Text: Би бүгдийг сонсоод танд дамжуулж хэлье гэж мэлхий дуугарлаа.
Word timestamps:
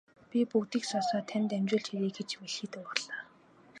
Би 0.29 0.39
бүгдийг 0.51 0.83
сонсоод 0.91 1.25
танд 1.31 1.47
дамжуулж 1.49 1.87
хэлье 1.89 2.11
гэж 2.17 2.29
мэлхий 2.39 2.69
дуугарлаа. 2.71 3.21